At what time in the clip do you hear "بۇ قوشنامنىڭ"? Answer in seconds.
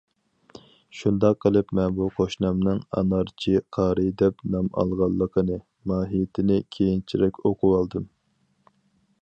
1.99-2.79